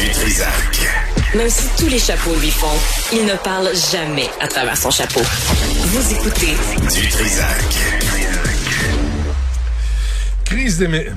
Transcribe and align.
Du 0.00 0.10
Trisac. 0.10 0.80
Même 1.34 1.50
si 1.50 1.64
tous 1.78 1.88
les 1.88 1.98
chapeaux 1.98 2.34
lui 2.40 2.50
font, 2.50 2.66
il 3.12 3.24
ne 3.26 3.34
parle 3.34 3.68
jamais 3.92 4.28
à 4.40 4.48
travers 4.48 4.76
son 4.76 4.90
chapeau. 4.90 5.20
Vous 5.22 6.12
écoutez 6.12 6.54
Du 6.94 7.08
Trisac. 7.08 7.64
Crise 10.46 10.78
des, 10.78 10.88
mé- 10.88 11.10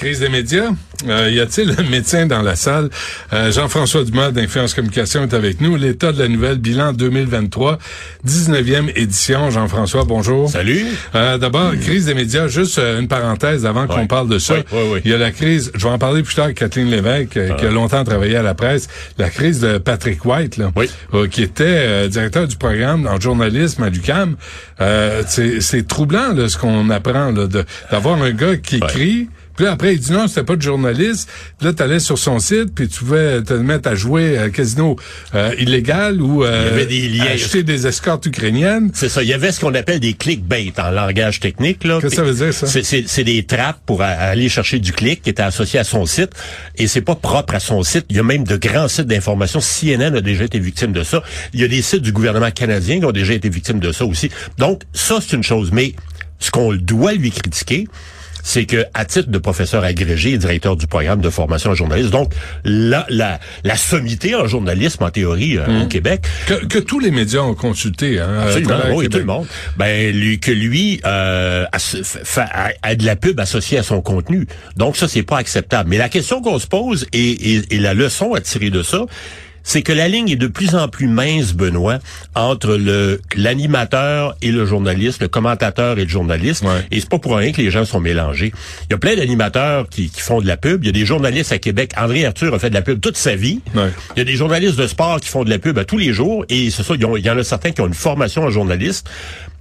crise 0.00 0.20
des 0.20 0.30
médias. 0.30 0.70
Euh, 1.08 1.30
y 1.30 1.40
a-t-il 1.40 1.74
un 1.78 1.82
médecin 1.90 2.24
dans 2.26 2.40
la 2.40 2.56
salle? 2.56 2.88
Euh, 3.34 3.52
Jean-François 3.52 4.02
Dumas 4.02 4.30
d'Influence 4.30 4.72
Communication 4.72 5.24
est 5.24 5.34
avec 5.34 5.60
nous. 5.60 5.76
L'état 5.76 6.10
de 6.12 6.18
la 6.18 6.26
nouvelle, 6.28 6.56
bilan 6.56 6.94
2023, 6.94 7.78
19e 8.26 8.90
édition. 8.96 9.50
Jean-François, 9.50 10.04
bonjour. 10.04 10.48
Salut. 10.50 10.86
Euh, 11.14 11.36
D'abord, 11.36 11.72
crise 11.78 12.06
des 12.06 12.14
médias, 12.14 12.48
juste 12.48 12.78
euh, 12.78 12.98
une 12.98 13.08
parenthèse 13.08 13.66
avant 13.66 13.86
qu'on 13.86 14.00
Ouais. 14.00 14.06
parle 14.06 14.28
de 14.30 14.38
ça. 14.38 14.54
Oui, 14.54 14.60
oui, 14.72 14.78
oui. 14.94 15.00
Il 15.04 15.10
y 15.10 15.14
a 15.14 15.18
la 15.18 15.32
crise, 15.32 15.70
je 15.74 15.84
vais 15.86 15.92
en 15.92 15.98
parler 15.98 16.22
plus 16.22 16.34
tard 16.34 16.46
avec 16.46 16.56
Kathleen 16.58 16.88
Lévesque, 16.88 17.36
euh, 17.36 17.52
qui 17.56 17.66
a 17.66 17.70
longtemps 17.70 18.02
travaillé 18.04 18.36
à 18.36 18.42
la 18.42 18.54
presse, 18.54 18.88
la 19.18 19.28
crise 19.28 19.60
de 19.60 19.76
Patrick 19.76 20.24
White, 20.24 20.56
là, 20.56 20.70
Oui. 20.76 20.88
euh, 21.12 21.26
qui 21.28 21.42
était 21.42 22.08
directeur 22.08 22.48
du 22.48 22.56
programme 22.56 23.06
en 23.06 23.20
journalisme 23.20 23.82
à 23.82 23.90
l'UQAM. 23.90 24.36
Euh, 24.80 25.22
c'est 25.26 25.86
troublant 25.86 26.32
là, 26.32 26.48
ce 26.48 26.56
qu'on 26.56 26.88
apprend 26.88 27.32
d'avoir 27.90 28.22
un 28.22 28.30
gars 28.30 28.56
qui 28.56 28.76
écrit. 28.76 29.28
Puis 29.60 29.66
là, 29.66 29.72
après, 29.74 29.92
il 29.92 30.00
dit 30.00 30.10
non, 30.10 30.26
c'était 30.26 30.42
pas 30.44 30.56
de 30.56 30.62
journaliste. 30.62 31.28
Là, 31.60 31.74
tu 31.74 31.82
allais 31.82 31.98
sur 32.00 32.16
son 32.16 32.38
site, 32.38 32.74
puis 32.74 32.88
tu 32.88 33.00
pouvais 33.00 33.42
te 33.42 33.52
mettre 33.52 33.90
à 33.90 33.94
jouer 33.94 34.38
à 34.38 34.48
casino 34.48 34.96
euh, 35.34 35.54
illégal 35.58 36.22
ou 36.22 36.42
euh, 36.44 36.62
Il 36.62 36.66
y 36.70 36.72
avait 36.72 36.86
des 36.86 37.08
liens. 37.10 37.26
acheter 37.34 37.62
des 37.62 37.86
escortes 37.86 38.24
ukrainiennes. 38.24 38.90
C'est 38.94 39.10
ça. 39.10 39.22
Il 39.22 39.28
y 39.28 39.34
avait 39.34 39.52
ce 39.52 39.60
qu'on 39.60 39.74
appelle 39.74 40.00
des 40.00 40.14
clickbait 40.14 40.72
en 40.78 40.90
langage 40.90 41.40
technique. 41.40 41.84
là. 41.84 41.98
Qu'est-ce 42.00 42.16
que 42.16 42.16
ça 42.16 42.22
veut 42.22 42.32
dire, 42.32 42.54
ça? 42.54 42.66
C'est- 42.66 43.22
des 43.22 43.42
trappes 43.44 43.80
pour 43.84 44.00
aller 44.00 44.48
chercher 44.48 44.78
du 44.78 44.94
clic 44.94 45.20
qui 45.20 45.28
étaient 45.28 45.42
associés 45.42 45.78
à 45.78 45.84
son 45.84 46.06
site. 46.06 46.30
Et 46.76 46.86
c'est 46.86 47.02
pas 47.02 47.14
propre 47.16 47.54
à 47.54 47.60
son 47.60 47.82
site. 47.82 48.06
Il 48.08 48.16
y 48.16 48.18
a 48.18 48.22
même 48.22 48.44
de 48.44 48.56
grands 48.56 48.88
sites 48.88 49.08
d'information. 49.08 49.60
CNN 49.60 50.16
a 50.16 50.22
déjà 50.22 50.44
été 50.44 50.58
victime 50.58 50.92
de 50.92 51.02
ça. 51.02 51.22
Il 51.52 51.60
y 51.60 51.64
a 51.64 51.68
des 51.68 51.82
sites 51.82 52.00
du 52.00 52.12
gouvernement 52.12 52.50
canadien 52.50 52.98
qui 52.98 53.04
ont 53.04 53.12
déjà 53.12 53.34
été 53.34 53.50
victimes 53.50 53.78
de 53.78 53.92
ça 53.92 54.06
aussi. 54.06 54.30
Donc, 54.56 54.84
ça, 54.94 55.18
c'est 55.20 55.36
une 55.36 55.42
chose. 55.42 55.68
Mais 55.70 55.92
ce 56.38 56.50
qu'on 56.50 56.72
doit 56.72 57.12
lui 57.12 57.30
critiquer, 57.30 57.86
c'est 58.42 58.64
que 58.66 58.84
à 58.94 59.04
titre 59.04 59.30
de 59.30 59.38
professeur 59.38 59.84
agrégé 59.84 60.30
et 60.32 60.38
directeur 60.38 60.76
du 60.76 60.86
programme 60.86 61.20
de 61.20 61.30
formation 61.30 61.70
en 61.70 61.74
journalisme, 61.74 62.10
donc 62.10 62.32
la, 62.64 63.06
la, 63.08 63.38
la 63.64 63.76
sommité 63.76 64.34
en 64.34 64.46
journalisme 64.46 65.02
en 65.04 65.10
théorie 65.10 65.58
euh, 65.58 65.82
au 65.82 65.86
Québec, 65.86 66.22
Que, 66.46 66.64
que 66.66 66.78
tous 66.78 66.98
les 67.00 67.10
médias 67.10 67.40
ont 67.40 67.54
consulté. 67.54 68.18
Hein, 68.20 68.40
Absolument, 68.46 68.78
oui, 68.94 69.08
tout 69.08 69.18
le 69.18 69.24
monde. 69.24 69.46
Ben 69.76 70.14
lui 70.14 70.38
que 70.40 70.50
lui 70.50 71.00
euh, 71.04 71.64
a, 71.72 71.78
a- 72.40 72.70
a 72.82 72.94
de 72.94 73.04
la 73.04 73.16
pub 73.16 73.38
associée 73.40 73.78
à 73.78 73.82
son 73.82 74.00
contenu. 74.02 74.46
Donc 74.76 74.96
ça 74.96 75.08
c'est 75.08 75.22
pas 75.22 75.38
acceptable. 75.38 75.88
Mais 75.90 75.98
la 75.98 76.08
question 76.08 76.40
qu'on 76.42 76.58
se 76.58 76.66
pose 76.66 77.06
et, 77.12 77.54
et, 77.56 77.74
et 77.74 77.78
la 77.78 77.94
leçon 77.94 78.34
à 78.34 78.40
tirer 78.40 78.70
de 78.70 78.82
ça, 78.82 79.02
c'est 79.70 79.82
que 79.82 79.92
la 79.92 80.08
ligne 80.08 80.28
est 80.30 80.34
de 80.34 80.48
plus 80.48 80.74
en 80.74 80.88
plus 80.88 81.06
mince, 81.06 81.54
Benoît, 81.54 82.00
entre 82.34 82.74
le 82.74 83.20
l'animateur 83.36 84.34
et 84.42 84.50
le 84.50 84.64
journaliste, 84.64 85.22
le 85.22 85.28
commentateur 85.28 85.96
et 85.96 86.02
le 86.02 86.08
journaliste. 86.08 86.64
Ouais. 86.64 86.84
Et 86.90 86.98
c'est 86.98 87.08
pas 87.08 87.20
pour 87.20 87.36
rien 87.36 87.52
que 87.52 87.62
les 87.62 87.70
gens 87.70 87.84
sont 87.84 88.00
mélangés. 88.00 88.52
Il 88.88 88.92
y 88.92 88.94
a 88.94 88.98
plein 88.98 89.14
d'animateurs 89.14 89.88
qui, 89.88 90.10
qui 90.10 90.22
font 90.22 90.40
de 90.40 90.46
la 90.48 90.56
pub. 90.56 90.82
Il 90.82 90.88
y 90.88 90.90
a 90.90 90.92
des 90.92 91.06
journalistes 91.06 91.52
à 91.52 91.58
Québec. 91.58 91.92
André 91.96 92.24
Arthur 92.24 92.52
a 92.52 92.58
fait 92.58 92.70
de 92.70 92.74
la 92.74 92.82
pub 92.82 93.00
toute 93.00 93.16
sa 93.16 93.36
vie. 93.36 93.60
Ouais. 93.76 93.92
Il 94.16 94.18
y 94.18 94.22
a 94.22 94.24
des 94.24 94.34
journalistes 94.34 94.74
de 94.74 94.88
sport 94.88 95.20
qui 95.20 95.28
font 95.28 95.44
de 95.44 95.50
la 95.50 95.60
pub 95.60 95.78
à 95.78 95.84
tous 95.84 95.98
les 95.98 96.12
jours 96.12 96.44
et 96.48 96.70
c'est 96.70 96.82
ça, 96.82 96.94
il 96.96 97.24
y 97.24 97.30
en 97.30 97.38
a 97.38 97.44
certains 97.44 97.70
qui 97.70 97.80
ont 97.80 97.86
une 97.86 97.94
formation 97.94 98.42
en 98.42 98.50
journaliste 98.50 99.08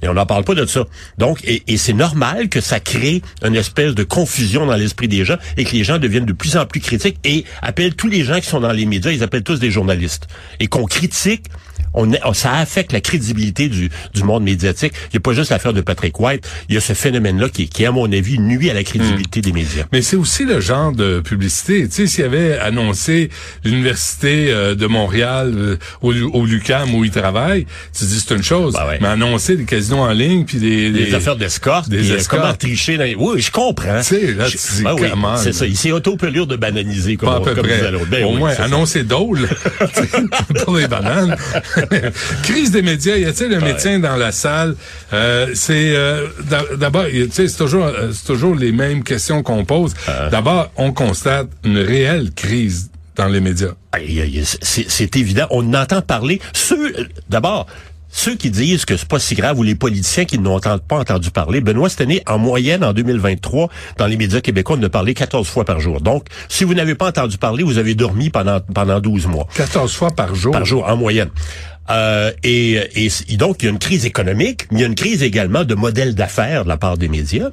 et 0.02 0.08
on 0.08 0.14
n'en 0.14 0.26
parle 0.26 0.44
pas 0.44 0.56
de 0.56 0.66
ça. 0.66 0.86
Donc, 1.18 1.44
et, 1.44 1.64
et 1.68 1.78
c'est 1.78 1.94
normal 1.94 2.50
que 2.50 2.62
ça 2.62 2.80
crée 2.80 3.22
une 3.44 3.56
espèce 3.56 3.96
de 3.96 4.04
confusion 4.04 4.66
dans 4.66 4.76
l'esprit 4.76 5.08
des 5.08 5.26
gens 5.26 5.38
et 5.58 5.66
que 5.66 5.72
les 5.72 5.84
gens 5.84 5.98
deviennent 5.98 6.26
de 6.26 6.34
plus 6.34 6.58
en 6.58 6.66
plus 6.66 6.80
critiques 6.80 7.18
et 7.24 7.46
appellent 7.62 7.96
tous 7.96 8.08
les 8.08 8.24
gens 8.24 8.40
qui 8.40 8.48
sont 8.48 8.60
dans 8.60 8.72
les 8.72 8.86
médias, 8.86 9.12
ils 9.12 9.24
appellent 9.24 9.44
tous 9.44 9.60
des 9.60 9.72
journalistes. 9.72 10.28
Et 10.60 10.68
qu'on 10.68 10.86
critique, 10.86 11.46
on, 11.94 12.12
est- 12.14 12.22
ça 12.34 12.54
affecte 12.54 12.92
la 12.94 13.02
crédibilité 13.02 13.68
du, 13.70 13.90
du 14.14 14.24
monde 14.24 14.44
médiatique. 14.44 14.94
Il 15.06 15.10
n'y 15.16 15.18
a 15.18 15.20
pas 15.22 15.34
juste 15.34 15.52
l'affaire 15.52 15.74
de 15.74 15.82
Patrick 15.82 16.20
White, 16.20 16.48
il 16.70 16.76
y 16.76 16.78
a 16.78 16.82
ce 16.82 16.94
phénomène-là 16.94 17.50
qui, 17.50 17.68
qui, 17.70 17.86
à 17.86 17.92
mon 17.92 18.12
avis, 18.12 18.40
nuit 18.40 18.70
à 18.70 18.74
la 18.74 18.84
crédibilité 18.84 19.42
des 19.42 19.52
médias. 19.52 19.86
Mais 19.92 20.02
c'est 20.02 20.16
aussi 20.16 20.46
le 20.46 20.60
genre 20.60 20.92
de 20.92 21.20
publicité. 21.20 21.88
Tu 21.88 21.94
sais, 21.96 22.08
s'il 22.08 22.24
avait 22.26 22.58
annoncé 22.60 23.30
l'université 23.64 24.52
euh, 24.52 24.76
de 24.76 24.86
Montréal 24.88 25.54
euh, 25.56 25.78
au, 26.02 26.14
au 26.14 26.46
Lucam 26.46 26.94
où 26.94 27.04
il 27.06 27.12
travaille, 27.12 27.66
tu 27.98 28.06
dis 28.06 28.20
c'est 28.20 28.36
une 28.36 28.44
chose. 28.44 28.74
Bah 28.74 28.88
ouais. 28.88 28.98
Mais 29.02 29.08
annoncer 29.08 29.56
des 29.56 29.66
casinos 29.66 30.00
en 30.00 30.12
ligne 30.12 30.46
puis 30.46 30.58
des, 30.60 30.92
des 30.92 31.06
des- 31.06 31.14
affaires 31.16 31.36
d'escorte, 31.36 31.90
des 31.90 32.12
euh, 32.12 32.18
escortes. 32.18 32.42
comment 32.42 32.54
tricher 32.54 32.98
dans 32.98 33.04
les... 33.04 33.16
Oui, 33.16 33.42
je 33.42 33.52
comprends. 33.52 34.00
Tu 34.00 34.04
sais, 34.16 34.34
là, 34.34 34.50
tu 34.50 34.58
dis, 34.58 34.84
Ben 34.84 34.94
oui, 35.00 35.08
c'est 35.38 35.54
ça. 35.54 35.66
Il 35.66 35.78
s'est 35.78 35.92
auto-pelure 35.92 36.48
de 36.48 36.56
bananiser, 36.56 37.16
comme, 37.16 37.30
pas 37.30 37.36
à 37.36 37.40
on- 37.40 37.44
peu 37.44 37.56
comme 37.56 37.66
près. 37.66 37.82
Ben 38.10 38.26
Au 38.26 38.32
oui, 38.34 38.38
moins, 38.38 38.54
annoncer 38.60 39.04
dole 39.04 39.48
pour 40.66 40.76
les 40.78 40.88
bananes. 40.88 41.36
Crise 42.44 42.72
des 42.72 42.82
médias. 42.82 43.16
Y 43.18 43.26
a-t-il 43.26 43.54
un 43.54 43.60
médecin 43.62 44.00
dans 44.00 44.16
la 44.16 44.32
salle? 44.32 44.76
Euh, 45.14 45.48
C'est 45.54 45.96
euh, 45.96 46.28
d'a- 46.50 46.76
d'abord, 46.78 47.06
tu 47.08 47.30
sais, 47.32 47.48
c'est 47.48 47.58
toujours, 47.58 47.86
euh, 47.86 48.12
c'est 48.14 48.26
toujours 48.26 48.56
les 48.56 48.72
mêmes 48.72 49.04
questions 49.04 49.44
qu'on 49.44 49.66
pose. 49.66 49.94
Euh. 50.08 50.30
D'abord, 50.30 50.72
on 50.78 50.92
constate 50.94 51.48
une 51.64 51.78
réelle 51.80 52.32
crise 52.36 52.90
dans 53.16 53.28
les 53.28 53.40
médias. 53.42 53.74
C'est 54.62 54.86
c'est 54.90 55.16
évident. 55.18 55.48
On 55.52 55.74
entend 55.74 56.02
parler. 56.02 56.40
Ceux, 56.54 57.08
d'abord, 57.30 57.66
ceux 58.10 58.36
qui 58.36 58.50
disent 58.50 58.86
que 58.86 58.98
c'est 58.98 59.08
pas 59.08 59.20
si 59.20 59.36
grave 59.36 59.58
ou 59.60 59.64
les 59.64 59.76
politiciens 59.76 60.26
qui 60.26 60.40
n'ont 60.40 60.60
pas 60.60 60.98
entendu 60.98 61.32
parler. 61.32 61.62
Benoît, 61.62 61.90
cette 61.90 62.02
année, 62.02 62.24
en 62.28 62.38
moyenne, 62.38 62.84
en 62.84 62.94
2023, 62.94 63.70
dans 63.98 64.08
les 64.08 64.18
médias 64.18 64.42
québécois, 64.42 64.78
on 64.80 64.84
a 64.84 64.90
parlé 64.90 65.14
14 65.14 65.48
fois 65.48 65.66
par 65.66 65.80
jour. 65.80 66.02
Donc, 66.02 66.26
si 66.48 66.64
vous 66.64 66.74
n'avez 66.74 66.96
pas 66.96 67.08
entendu 67.08 67.38
parler, 67.38 67.64
vous 67.64 67.78
avez 67.78 67.96
dormi 67.96 68.30
pendant, 68.30 68.60
pendant 68.60 69.00
12 69.00 69.28
mois. 69.28 69.48
14 69.56 69.94
fois 69.94 70.12
par 70.12 70.36
jour. 70.36 70.52
par 70.52 70.66
jour 70.66 70.86
en 70.88 70.98
moyenne. 70.98 71.30
Euh, 71.90 72.32
et, 72.44 72.80
et, 72.96 73.38
donc, 73.38 73.58
il 73.62 73.66
y 73.66 73.68
a 73.68 73.72
une 73.72 73.80
crise 73.80 74.06
économique, 74.06 74.66
mais 74.72 74.80
il 74.80 74.82
y 74.82 74.84
a 74.84 74.88
une 74.88 74.96
crise 74.96 75.24
également 75.24 75.64
de 75.64 75.76
modèle 75.76 76.16
d'affaires 76.16 76.64
de 76.64 76.70
la 76.70 76.78
part 76.78 76.98
des 76.98 77.08
médias. 77.08 77.50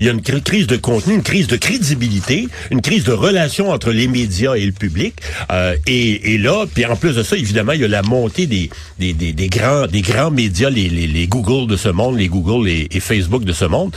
Il 0.00 0.06
y 0.06 0.08
a 0.10 0.12
une 0.12 0.20
cri- 0.20 0.42
crise 0.42 0.66
de 0.66 0.76
contenu, 0.76 1.14
une 1.14 1.22
crise 1.22 1.46
de 1.46 1.56
crédibilité, 1.56 2.48
une 2.70 2.82
crise 2.82 3.04
de 3.04 3.12
relation 3.12 3.70
entre 3.70 3.90
les 3.90 4.08
médias 4.08 4.54
et 4.54 4.66
le 4.66 4.72
public. 4.72 5.14
Euh, 5.50 5.76
et, 5.86 6.34
et 6.34 6.38
là, 6.38 6.66
puis 6.72 6.84
en 6.86 6.96
plus 6.96 7.14
de 7.16 7.22
ça, 7.22 7.36
évidemment, 7.36 7.72
il 7.72 7.80
y 7.80 7.84
a 7.84 7.88
la 7.88 8.02
montée 8.02 8.46
des, 8.46 8.70
des, 8.98 9.12
des, 9.12 9.32
des 9.32 9.48
grands, 9.48 9.86
des 9.86 10.02
grands 10.02 10.30
médias, 10.30 10.70
les, 10.70 10.88
les, 10.88 11.06
les 11.06 11.26
Google 11.26 11.70
de 11.70 11.76
ce 11.76 11.88
monde, 11.88 12.18
les 12.18 12.28
Google 12.28 12.68
et, 12.68 12.88
et 12.90 13.00
Facebook 13.00 13.44
de 13.44 13.52
ce 13.52 13.64
monde. 13.64 13.94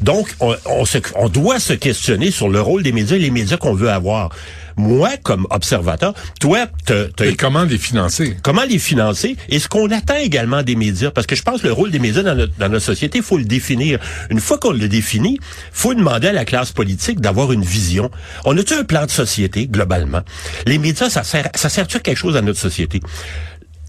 Donc, 0.00 0.28
on, 0.40 0.54
on, 0.66 0.84
se, 0.84 0.98
on 1.16 1.28
doit 1.28 1.60
se 1.60 1.72
questionner 1.74 2.30
sur 2.30 2.48
le 2.48 2.60
rôle 2.60 2.82
des 2.82 2.92
médias 2.92 3.16
et 3.16 3.20
les 3.20 3.30
médias 3.30 3.56
qu'on 3.56 3.74
veut 3.74 3.90
avoir. 3.90 4.30
Moi, 4.76 5.10
comme 5.22 5.46
observateur, 5.50 6.14
toi, 6.40 6.66
t'as 6.84 7.06
t'as 7.14 7.26
Et 7.26 7.36
comment 7.36 7.64
les 7.64 7.78
financer? 7.78 8.36
comment 8.42 8.64
les 8.64 8.78
financer? 8.78 9.36
Et 9.48 9.58
ce 9.58 9.68
qu'on 9.68 9.90
attend 9.90 10.16
également 10.16 10.62
des 10.62 10.76
médias 10.76 11.10
parce 11.10 11.26
que 11.26 11.36
je 11.36 11.42
pense 11.42 11.62
que 11.62 11.66
le 11.66 11.72
rôle 11.72 11.90
des 11.90 11.98
médias 11.98 12.22
dans 12.22 12.34
notre, 12.34 12.52
dans 12.58 12.68
notre 12.68 12.84
société 12.84 13.22
faut 13.22 13.38
le 13.38 13.44
définir. 13.44 13.98
Une 14.30 14.40
fois 14.40 14.58
qu'on 14.58 14.72
le 14.72 14.88
définit 14.88 15.38
faut 15.72 15.94
demander 15.94 16.28
à 16.28 16.32
la 16.32 16.44
classe 16.44 16.72
politique 16.72 17.20
d'avoir 17.20 17.52
une 17.52 17.64
vision. 17.64 18.10
On 18.44 18.56
a-tu 18.56 18.74
un 18.74 18.84
plan 18.84 19.06
de 19.06 19.10
société 19.10 19.66
globalement? 19.66 20.22
Les 20.66 20.78
médias 20.78 21.10
ça 21.10 21.22
sert 21.22 21.48
ça 21.54 21.68
sert-tu 21.68 21.98
à 21.98 22.00
quelque 22.00 22.18
chose 22.18 22.36
à 22.36 22.42
notre 22.42 22.60
société? 22.60 23.00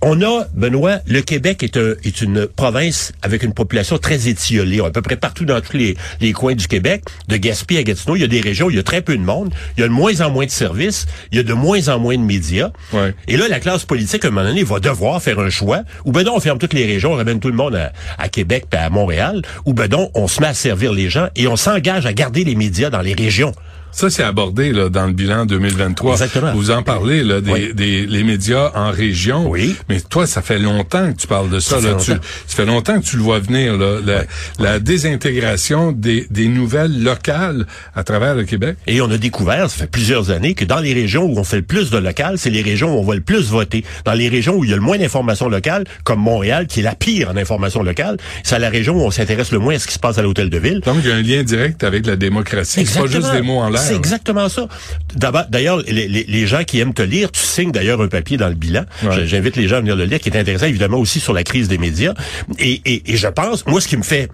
On 0.01 0.21
a, 0.21 0.45
Benoît, 0.53 0.99
le 1.07 1.21
Québec 1.21 1.63
est, 1.63 1.77
un- 1.77 1.93
est 2.03 2.21
une 2.21 2.47
province 2.47 3.11
avec 3.21 3.43
une 3.43 3.53
population 3.53 3.97
très 3.97 4.27
étiolée. 4.27 4.79
À 4.79 4.91
peu 4.91 5.01
près 5.01 5.15
partout 5.15 5.45
dans 5.45 5.59
tous 5.61 5.77
les, 5.77 5.95
les 6.21 6.31
coins 6.33 6.53
du 6.55 6.67
Québec, 6.67 7.03
de 7.27 7.37
Gaspé 7.37 7.77
à 7.77 7.83
Gatineau, 7.83 8.15
il 8.15 8.21
y 8.21 8.23
a 8.23 8.27
des 8.27 8.41
régions 8.41 8.67
où 8.67 8.69
il 8.69 8.75
y 8.75 8.79
a 8.79 8.83
très 8.83 9.01
peu 9.01 9.17
de 9.17 9.23
monde, 9.23 9.53
il 9.77 9.81
y 9.81 9.83
a 9.83 9.87
de 9.87 9.93
moins 9.93 10.21
en 10.21 10.29
moins 10.29 10.45
de 10.45 10.51
services, 10.51 11.05
il 11.31 11.37
y 11.37 11.39
a 11.39 11.43
de 11.43 11.53
moins 11.53 11.87
en 11.89 11.99
moins 11.99 12.17
de 12.17 12.23
médias. 12.23 12.71
Ouais. 12.93 13.13
Et 13.27 13.37
là, 13.37 13.47
la 13.47 13.59
classe 13.59 13.85
politique, 13.85 14.25
à 14.25 14.27
un 14.27 14.31
moment 14.31 14.47
donné, 14.47 14.63
va 14.63 14.79
devoir 14.79 15.21
faire 15.21 15.39
un 15.39 15.49
choix. 15.49 15.81
Ou 16.05 16.11
ben 16.11 16.23
non, 16.23 16.35
on 16.35 16.39
ferme 16.39 16.59
toutes 16.59 16.73
les 16.73 16.85
régions, 16.85 17.13
on 17.13 17.15
ramène 17.15 17.39
tout 17.39 17.49
le 17.49 17.55
monde 17.55 17.75
à, 17.75 17.91
à 18.17 18.29
Québec 18.29 18.65
et 18.73 18.75
à 18.77 18.89
Montréal. 18.89 19.41
Ou 19.65 19.73
ben 19.73 19.89
non, 19.89 20.11
on 20.13 20.27
se 20.27 20.41
met 20.41 20.47
à 20.47 20.53
servir 20.53 20.91
les 20.93 21.09
gens 21.09 21.27
et 21.35 21.47
on 21.47 21.55
s'engage 21.55 22.05
à 22.05 22.13
garder 22.13 22.43
les 22.43 22.55
médias 22.55 22.89
dans 22.89 23.01
les 23.01 23.13
régions. 23.13 23.53
Ça, 23.95 24.09
c'est 24.09 24.23
abordé 24.23 24.73
là, 24.73 24.89
dans 24.89 25.07
le 25.07 25.13
bilan 25.13 25.45
2023. 25.45 26.11
Exactement. 26.11 26.51
Vous 26.53 26.69
en 26.69 26.83
parlez, 26.83 27.23
là, 27.23 27.39
des, 27.39 27.51
Oui. 27.51 27.73
des 27.73 28.05
les 28.05 28.23
médias 28.25 28.71
en 28.75 28.91
région. 28.91 29.49
Oui. 29.49 29.73
Mais 29.87 30.01
toi, 30.01 30.27
ça 30.27 30.41
fait 30.41 30.59
longtemps 30.59 31.13
que 31.13 31.17
tu 31.17 31.27
parles 31.27 31.49
de 31.49 31.61
ça. 31.61 31.75
Ça 31.79 31.81
fait 31.81 31.87
là. 31.93 31.95
Tu, 31.95 32.11
longtemps. 32.11 32.23
ça 32.45 32.55
fait 32.57 32.65
longtemps 32.65 32.99
que 32.99 33.05
tu 33.05 33.15
le 33.15 33.23
vois 33.23 33.39
venir, 33.39 33.77
là, 33.77 33.99
la, 34.05 34.23
la 34.59 34.79
désintégration 34.79 35.93
des, 35.93 36.27
des 36.29 36.47
nouvelles 36.49 37.01
locales 37.03 37.65
à 37.95 38.03
travers 38.03 38.35
le 38.35 38.43
Québec. 38.43 38.75
Et 38.85 38.99
on 38.99 39.09
a 39.11 39.17
découvert, 39.17 39.69
ça 39.69 39.77
fait 39.77 39.89
plusieurs 39.91 40.29
années, 40.29 40.55
que 40.55 40.65
dans 40.65 40.79
les 40.79 40.91
régions 40.93 41.23
où 41.23 41.37
on 41.39 41.45
fait 41.45 41.55
le 41.57 41.61
plus 41.63 41.89
de 41.89 41.97
local, 41.97 42.37
c'est 42.37 42.49
les 42.49 42.61
régions 42.61 42.93
où 42.95 42.99
on 42.99 43.03
va 43.05 43.15
le 43.15 43.21
plus 43.21 43.49
voter. 43.49 43.85
Dans 44.03 44.13
les 44.13 44.27
régions 44.27 44.55
où 44.57 44.65
il 44.65 44.71
y 44.71 44.73
a 44.73 44.75
le 44.75 44.81
moins 44.81 44.97
d'informations 44.97 45.47
locales, 45.47 45.85
comme 46.03 46.19
Montréal, 46.19 46.67
qui 46.67 46.81
est 46.81 46.83
la 46.83 46.95
pire 46.95 47.29
en 47.29 47.37
information 47.37 47.81
locale, 47.81 48.17
c'est 48.43 48.59
la 48.59 48.69
région 48.69 48.97
où 48.97 49.01
on 49.05 49.11
s'intéresse 49.11 49.53
le 49.53 49.59
moins 49.59 49.75
à 49.75 49.79
ce 49.79 49.87
qui 49.87 49.93
se 49.93 49.99
passe 49.99 50.17
à 50.17 50.21
l'hôtel 50.21 50.49
de 50.49 50.57
ville. 50.57 50.81
Donc, 50.81 50.97
il 51.01 51.09
y 51.09 51.11
a 51.13 51.15
un 51.15 51.21
lien 51.21 51.43
direct 51.43 51.83
avec 51.85 52.05
la 52.05 52.17
démocratie. 52.17 52.85
C'est 52.85 52.99
pas 52.99 53.07
juste 53.07 53.31
des 53.31 53.41
mots 53.41 53.59
en 53.59 53.69
l'air. 53.69 53.84
C'est 53.87 53.95
exactement 53.95 54.49
ça. 54.49 54.67
D'abord- 55.15 55.45
D'ailleurs, 55.49 55.77
les, 55.87 56.07
les- 56.07 56.25
les 56.27 56.47
gens 56.47 56.63
qui 56.63 56.79
aiment 56.79 56.93
te 56.93 57.01
lire, 57.01 57.31
tu 57.31 57.41
signes 57.41 57.71
d'ailleurs 57.71 58.01
un 58.01 58.07
papier 58.07 58.37
dans 58.37 58.47
le 58.49 58.55
bilan. 58.55 58.85
Ouais. 59.03 59.25
J'invite 59.27 59.55
les 59.55 59.67
gens 59.67 59.77
à 59.77 59.79
venir 59.81 59.95
le 59.95 60.05
lire, 60.05 60.19
qui 60.19 60.29
est 60.29 60.37
intéressant 60.37 60.65
évidemment 60.65 60.97
aussi 60.97 61.19
sur 61.19 61.33
la 61.33 61.43
crise 61.43 61.67
des 61.67 61.77
médias. 61.77 62.13
Et, 62.59 62.81
et, 62.85 63.13
et 63.13 63.17
je 63.17 63.27
pense, 63.27 63.65
moi, 63.65 63.79
ce 63.81 63.87
qui 63.87 63.97
me 63.97 64.03
fait 64.03 64.29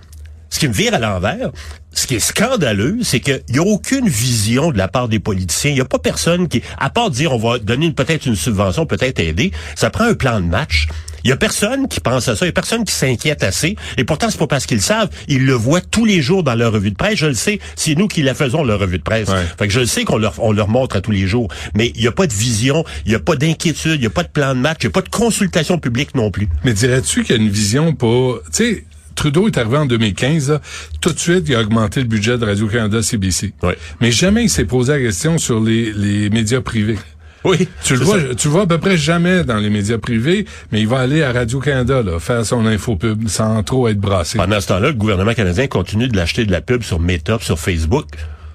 ce 0.53 0.59
qui 0.59 0.67
me 0.67 0.73
vire 0.73 0.93
à 0.93 0.99
l'envers, 0.99 1.49
ce 1.93 2.05
qui 2.05 2.15
est 2.15 2.19
scandaleux, 2.19 2.97
c'est 3.03 3.21
qu'il 3.21 3.41
n'y 3.51 3.59
a 3.59 3.61
aucune 3.61 4.09
vision 4.09 4.71
de 4.71 4.77
la 4.77 4.89
part 4.89 5.07
des 5.07 5.19
politiciens. 5.19 5.71
Il 5.71 5.75
n'y 5.75 5.79
a 5.81 5.85
pas 5.85 5.97
personne 5.97 6.49
qui, 6.49 6.61
à 6.77 6.89
part 6.89 7.09
dire 7.09 7.31
on 7.31 7.37
va 7.37 7.57
donner 7.57 7.89
peut-être 7.91 8.25
une 8.25 8.35
subvention, 8.35 8.85
peut-être 8.85 9.19
aider, 9.21 9.51
ça 9.75 9.89
prend 9.89 10.03
un 10.03 10.13
plan 10.13 10.41
de 10.41 10.45
match. 10.47 10.87
Il 11.23 11.29
y 11.29 11.31
a 11.33 11.37
personne 11.37 11.87
qui 11.87 11.99
pense 11.99 12.27
à 12.27 12.35
ça, 12.35 12.45
il 12.45 12.49
y 12.49 12.49
a 12.49 12.53
personne 12.53 12.83
qui 12.83 12.93
s'inquiète 12.93 13.43
assez. 13.43 13.75
Et 13.97 14.03
pourtant, 14.03 14.29
c'est 14.29 14.39
pas 14.39 14.47
parce 14.47 14.65
qu'ils 14.65 14.81
savent, 14.81 15.09
ils 15.27 15.45
le 15.45 15.53
voient 15.53 15.81
tous 15.81 16.05
les 16.05 16.21
jours 16.21 16.43
dans 16.43 16.55
leur 16.55 16.73
revue 16.73 16.91
de 16.91 16.95
presse. 16.95 17.17
Je 17.17 17.27
le 17.27 17.33
sais, 17.33 17.59
c'est 17.75 17.95
nous 17.95 18.07
qui 18.07 18.21
la 18.21 18.33
faisons, 18.33 18.63
leur 18.63 18.79
revue 18.79 18.97
de 18.97 19.03
presse. 19.03 19.29
Ouais. 19.29 19.45
Fait 19.57 19.67
que 19.67 19.73
je 19.73 19.81
le 19.81 19.85
sais 19.85 20.03
qu'on 20.03 20.17
leur, 20.17 20.33
on 20.39 20.51
leur 20.51 20.67
montre 20.67 20.95
à 20.95 21.01
tous 21.01 21.11
les 21.11 21.27
jours. 21.27 21.47
Mais 21.75 21.91
il 21.95 22.01
n'y 22.01 22.07
a 22.07 22.11
pas 22.11 22.27
de 22.27 22.33
vision, 22.33 22.83
il 23.05 23.09
n'y 23.09 23.15
a 23.15 23.19
pas 23.19 23.35
d'inquiétude, 23.35 23.95
il 23.95 24.01
n'y 24.01 24.05
a 24.05 24.11
pas 24.11 24.23
de 24.23 24.29
plan 24.29 24.55
de 24.55 24.59
match, 24.59 24.79
il 24.81 24.87
n'y 24.87 24.91
a 24.91 24.93
pas 24.93 25.01
de 25.01 25.09
consultation 25.09 25.77
publique 25.79 26.15
non 26.15 26.31
plus. 26.31 26.49
Mais 26.63 26.73
dirais-tu 26.73 27.23
qu'il 27.23 27.35
y 27.35 27.39
a 27.39 27.41
une 27.41 27.49
vision 27.49 27.93
pour... 27.93 28.41
Tu 28.45 28.49
sais, 28.51 28.85
Trudeau 29.15 29.47
est 29.47 29.57
arrivé 29.57 29.77
en 29.77 29.85
2015, 29.85 30.51
là, 30.51 30.61
tout 30.99 31.11
de 31.11 31.19
suite, 31.19 31.43
il 31.47 31.55
a 31.55 31.61
augmenté 31.61 31.99
le 31.99 32.07
budget 32.07 32.37
de 32.37 32.45
Radio-Canada 32.45 33.01
CBC. 33.01 33.53
Ouais. 33.61 33.77
Mais 33.99 34.11
jamais 34.11 34.43
il 34.43 34.49
s'est 34.49 34.65
posé 34.65 34.93
la 34.93 34.99
question 34.99 35.37
sur 35.37 35.59
les, 35.59 35.91
les 35.93 36.29
médias 36.29 36.61
privés. 36.61 36.97
Oui. 37.43 37.67
Tu 37.83 37.95
le 37.95 38.03
vois, 38.03 38.19
ça. 38.19 38.35
tu 38.35 38.47
le 38.47 38.51
vois 38.53 38.63
à 38.63 38.67
peu 38.67 38.77
près 38.77 38.97
jamais 38.97 39.43
dans 39.43 39.57
les 39.57 39.69
médias 39.69 39.97
privés, 39.97 40.45
mais 40.71 40.79
il 40.81 40.87
va 40.87 40.99
aller 40.99 41.23
à 41.23 41.31
Radio-Canada, 41.31 42.03
là, 42.03 42.19
faire 42.19 42.45
son 42.45 42.65
infopub 42.67 43.27
sans 43.27 43.63
trop 43.63 43.87
être 43.87 43.99
brassé. 43.99 44.37
Pendant 44.37 44.61
ce 44.61 44.67
temps-là, 44.67 44.89
le 44.89 44.93
gouvernement 44.93 45.33
canadien 45.33 45.67
continue 45.67 46.07
de 46.07 46.15
l'acheter 46.15 46.45
de 46.45 46.51
la 46.51 46.61
pub 46.61 46.83
sur 46.83 46.99
Meta, 46.99 47.37
sur 47.41 47.57
Facebook. 47.59 48.05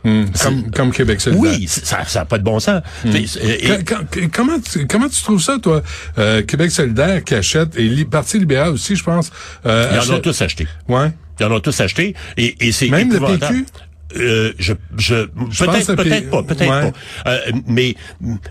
Hum, 0.05 0.27
comme, 0.41 0.71
comme 0.71 0.93
Québec 0.93 1.21
solidaire. 1.21 1.43
Oui, 1.59 1.67
ça 1.67 2.05
n'a 2.15 2.25
pas 2.25 2.39
de 2.39 2.45
bon 2.45 2.61
sens. 2.61 2.81
Tu 3.11 3.27
sais, 3.27 3.41
et- 3.45 3.65
et- 3.65 3.69
Quand- 3.85 4.05
quand- 4.09 4.21
comment, 4.33 4.61
tu, 4.61 4.87
comment 4.87 5.09
tu 5.09 5.21
trouves 5.21 5.43
ça, 5.43 5.59
toi, 5.61 5.83
euh, 6.19 6.43
Québec 6.43 6.71
solidaire 6.71 7.25
qui 7.25 7.35
achète, 7.35 7.77
et 7.77 7.83
li, 7.83 8.05
Parti 8.05 8.39
libéral 8.39 8.71
aussi, 8.71 8.95
je 8.95 9.03
pense. 9.03 9.33
Euh, 9.67 9.91
Ils 10.01 10.13
en 10.13 10.15
ont 10.15 10.21
tous 10.21 10.41
acheté. 10.43 10.69
Ouais. 10.89 11.11
Ils 11.41 11.47
en 11.47 11.51
ont 11.51 11.59
tous 11.59 11.81
acheté. 11.81 12.15
Et, 12.37 12.55
et 12.61 12.71
c'est 12.71 12.89
Même 12.89 13.13
le. 13.13 13.19
PQ? 13.19 13.67
Euh, 14.17 14.53
je, 14.59 14.73
je, 14.97 15.25
peut-être, 15.25 15.95
peut-être 15.97 16.31
pas, 16.31 16.43
peut-être 16.45 16.61
ouais. 16.71 16.93
pas. 17.25 17.31
Euh, 17.31 17.41
mais, 17.67 17.97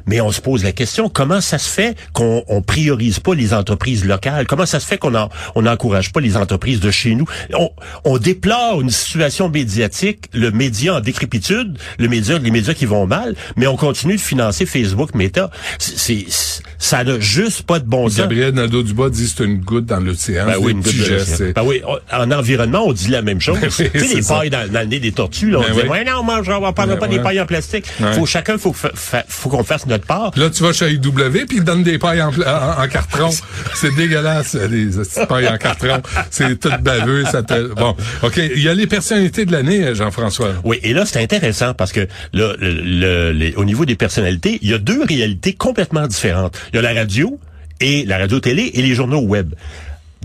mais 0.05 0.19
on 0.19 0.31
se 0.31 0.41
pose 0.41 0.63
la 0.65 0.73
question 0.73 1.07
comment 1.07 1.39
ça 1.39 1.57
se 1.57 1.69
fait 1.69 1.97
qu'on 2.13 2.43
on 2.49 2.61
priorise 2.61 3.19
pas 3.19 3.33
les 3.35 3.53
entreprises 3.53 4.03
locales? 4.03 4.47
Comment 4.47 4.65
ça 4.65 4.79
se 4.81 4.85
fait 4.85 4.97
qu'on 4.97 5.15
en- 5.15 5.29
on 5.55 5.61
n'encourage 5.61 6.11
pas 6.11 6.19
les 6.19 6.35
entreprises 6.35 6.81
de 6.81 6.91
chez 6.91 7.15
nous? 7.15 7.25
On, 7.53 7.69
on 8.03 8.17
déplore 8.17 8.81
une 8.81 8.89
situation 8.89 9.47
médiatique, 9.49 10.25
le 10.33 10.51
média 10.51 10.95
en 10.95 10.99
décrépitude, 10.99 11.77
le 11.99 12.07
média, 12.09 12.37
les 12.37 12.51
médias 12.51 12.73
qui 12.73 12.85
vont 12.85 13.07
mal, 13.07 13.35
mais 13.55 13.67
on 13.67 13.77
continue 13.77 14.15
de 14.17 14.21
financer 14.21 14.65
Facebook, 14.65 15.15
Meta. 15.15 15.49
C'est- 15.79 16.25
ça 16.77 17.03
n'a 17.03 17.19
juste 17.19 17.63
pas 17.63 17.79
de 17.79 17.85
bon 17.85 18.09
sens. 18.09 18.17
Gabriel 18.17 18.53
Nadeau-Dubois 18.53 19.09
dit 19.09 19.23
que 19.23 19.29
c'est 19.37 19.43
une 19.45 19.57
goutte 19.59 19.85
dans 19.85 19.99
l'océan. 19.99 20.45
Ben 20.45 20.55
oui, 20.59 20.71
une 20.73 20.81
goutte 20.81 20.95
de 20.97 21.51
Ben 21.53 21.63
oui, 21.63 21.81
en 22.11 22.31
environnement, 22.31 22.83
on 22.85 22.93
dit 22.93 23.09
la 23.09 23.21
même 23.21 23.39
chose. 23.41 23.57
Tu 23.65 23.69
sais, 23.71 23.91
les 23.93 24.21
ça. 24.21 24.35
pailles 24.39 24.49
dans, 24.49 24.67
dans 24.71 24.79
le 24.81 24.85
nez 24.87 24.99
des 24.99 25.11
tortues, 25.11 25.49
là, 25.51 25.59
on 25.59 25.61
Ben 25.61 25.73
dit, 25.73 25.79
oui. 25.83 25.89
ouais, 25.89 26.03
non, 26.05 26.19
on 26.19 26.23
mangera, 26.23 26.59
on 26.59 26.73
parlera 26.73 26.97
Ben 26.97 27.07
pas 27.07 27.07
des 27.07 27.19
pailles 27.19 27.41
en 27.41 27.45
plastique. 27.45 27.85
Ouais. 27.99 28.13
Faut, 28.13 28.25
chacun, 28.25 28.57
faut, 28.57 28.73
fa- 28.73 28.91
fa- 28.93 29.23
faut 29.27 29.49
qu'on 29.49 29.63
fasse 29.63 29.85
notre 29.87 30.05
part. 30.05 30.31
Là, 30.35 30.49
tu 30.49 30.63
vas 30.63 30.73
chez 30.73 30.91
IW 30.91 31.45
puis 31.47 31.57
ils 31.57 31.63
donnent 31.63 31.83
des 31.83 31.97
pailles 31.97 32.21
en, 32.21 32.31
pla- 32.31 32.75
en, 32.79 32.83
en 32.83 32.87
carton. 32.87 33.29
C'est 33.73 33.93
dégueulasse, 33.95 34.55
les 34.55 34.85
petites 34.87 35.27
pailles 35.27 35.47
en 35.47 35.57
carton. 35.57 36.01
C'est 36.29 36.59
tout 36.59 36.71
baveux. 36.81 37.23
Ça 37.25 37.43
te... 37.43 37.73
Bon, 37.75 37.95
OK. 38.23 38.37
Il 38.37 38.61
y 38.61 38.69
a 38.69 38.73
les 38.73 38.87
personnalités 38.87 39.45
de 39.45 39.51
l'année, 39.51 39.93
Jean-François. 39.95 40.53
Oui, 40.63 40.79
et 40.83 40.93
là, 40.93 41.05
c'est 41.05 41.21
intéressant 41.21 41.73
parce 41.73 41.91
que 41.91 42.01
là, 42.33 42.53
le, 42.59 42.71
le- 42.71 43.31
les- 43.31 43.53
au 43.55 43.65
niveau 43.65 43.85
des 43.85 43.95
personnalités, 43.95 44.59
il 44.61 44.69
y 44.69 44.73
a 44.73 44.77
deux 44.77 45.03
réalités 45.03 45.53
complètement 45.53 46.07
différentes. 46.07 46.57
Il 46.73 46.75
y 46.75 46.79
a 46.79 46.81
la 46.81 46.93
radio 46.93 47.39
et 47.81 48.05
la 48.05 48.17
radio-télé 48.17 48.71
et 48.73 48.81
les 48.81 48.95
journaux 48.95 49.21
web. 49.21 49.53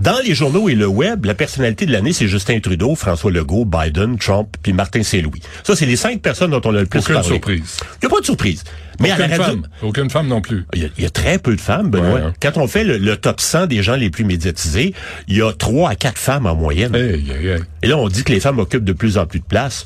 Dans 0.01 0.17
les 0.25 0.33
journaux 0.33 0.67
et 0.67 0.73
le 0.73 0.87
web, 0.87 1.25
la 1.25 1.35
personnalité 1.35 1.85
de 1.85 1.91
l'année, 1.91 2.11
c'est 2.11 2.27
Justin 2.27 2.59
Trudeau, 2.59 2.95
François 2.95 3.29
Legault, 3.29 3.65
Biden, 3.65 4.17
Trump, 4.17 4.47
puis 4.63 4.73
Martin 4.73 5.03
Saint-Louis. 5.03 5.41
Ça, 5.63 5.75
c'est 5.75 5.85
les 5.85 5.95
cinq 5.95 6.21
personnes 6.23 6.49
dont 6.49 6.61
on 6.65 6.73
a 6.73 6.79
le 6.79 6.87
plus 6.87 7.01
Aucune 7.01 7.13
parlé. 7.13 7.27
surprise. 7.29 7.77
Il 8.01 8.07
n'y 8.07 8.11
a 8.11 8.15
pas 8.15 8.19
de 8.21 8.25
surprise. 8.25 8.63
Mais 8.99 9.11
à 9.11 9.13
Aucune 9.15 9.29
la 9.29 9.37
radio, 9.37 9.43
femme. 9.61 9.67
Aucune 9.83 10.09
femme 10.09 10.27
non 10.27 10.41
plus. 10.41 10.65
Il 10.73 10.81
y, 10.81 10.85
a, 10.85 10.89
il 10.97 11.03
y 11.03 11.05
a 11.05 11.11
très 11.11 11.37
peu 11.37 11.55
de 11.55 11.61
femmes, 11.61 11.91
Benoît. 11.91 12.13
Ouais, 12.15 12.21
hein. 12.21 12.33
Quand 12.41 12.57
on 12.57 12.67
fait 12.67 12.83
le, 12.83 12.97
le 12.97 13.15
top 13.15 13.39
100 13.39 13.67
des 13.67 13.83
gens 13.83 13.95
les 13.95 14.09
plus 14.09 14.23
médiatisés, 14.23 14.95
il 15.27 15.37
y 15.37 15.41
a 15.43 15.51
trois 15.53 15.91
à 15.91 15.95
quatre 15.95 16.17
femmes 16.17 16.47
en 16.47 16.55
moyenne. 16.55 16.95
Hey, 16.95 17.23
hey, 17.29 17.47
hey. 17.49 17.59
Et 17.83 17.87
là, 17.87 17.97
on 17.97 18.07
dit 18.07 18.23
que 18.23 18.31
les 18.31 18.39
femmes 18.39 18.57
occupent 18.57 18.83
de 18.85 18.93
plus 18.93 19.19
en 19.19 19.27
plus 19.27 19.39
de 19.39 19.45
place. 19.45 19.85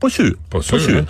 Pas 0.00 0.08
sûr. 0.10 0.32
Pas 0.48 0.62
sûr, 0.62 0.78
hein? 0.78 1.04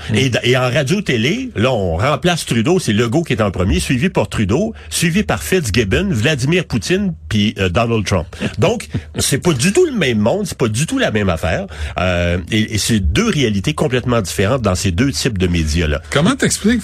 Et, 0.44 0.56
en 0.56 0.62
radio-télé, 0.70 1.50
là, 1.56 1.70
on 1.72 1.98
remplace 1.98 2.46
Trudeau, 2.46 2.78
c'est 2.78 2.94
Legault 2.94 3.22
qui 3.22 3.34
est 3.34 3.42
en 3.42 3.50
premier, 3.50 3.80
suivi 3.80 4.08
par 4.08 4.28
Trudeau, 4.30 4.72
suivi 4.88 5.24
par 5.24 5.42
Fitzgibbon, 5.42 6.08
Vladimir 6.10 6.64
Poutine, 6.64 7.12
puis 7.28 7.54
euh, 7.58 7.68
Donald 7.68 8.06
Trump. 8.06 8.26
Donc, 8.58 8.88
c'est 9.18 9.38
pas 9.42 9.52
du 9.52 9.74
tout 9.74 9.84
le 9.84 9.92
même 9.92 10.18
monde, 10.18 10.46
c'est 10.46 10.56
pas 10.56 10.68
du 10.68 10.86
tout 10.86 10.96
la 10.98 11.10
même 11.10 11.28
affaire. 11.28 11.66
Euh, 12.00 12.38
et 12.50 12.74
et 12.74 12.78
c'est 12.78 13.00
deux 13.00 13.28
réalités 13.28 13.74
complètement 13.74 14.22
différentes 14.22 14.62
dans 14.62 14.74
ces 14.74 14.90
deux 14.90 15.12
types 15.12 15.36
de 15.36 15.48
médias-là. 15.48 16.00
Comment 16.10 16.34
t'expliques 16.34 16.80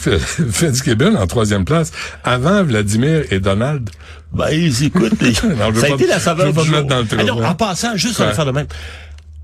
Fitzgibbon 0.50 1.14
en 1.16 1.26
troisième 1.26 1.64
place 1.64 1.90
avant 2.22 2.62
Vladimir 2.64 3.22
et 3.30 3.40
Donald? 3.40 3.88
Ben, 4.32 4.48
écoute, 4.50 5.12
les- 5.22 5.30
Non, 5.56 5.72
ça 5.74 5.86
a 5.86 5.88
pas- 5.88 5.94
été 5.94 6.06
la 6.06 6.18
saveur 6.20 6.52
du 6.52 6.64
jour. 6.64 6.82
dans 6.84 6.98
le 6.98 7.06
Ah 7.12 7.22
hein. 7.22 7.50
en 7.50 7.54
passant, 7.54 7.96
juste 7.96 8.18
Ouais. 8.18 8.26
un 8.26 8.28
affaire 8.30 8.46
de 8.46 8.50
même. 8.50 8.66